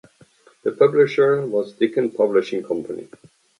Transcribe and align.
The 0.63 0.71
publisher 0.71 1.45
was 1.45 1.75
Diken 1.75 2.17
Publishing 2.17 2.63
Company. 2.63 3.07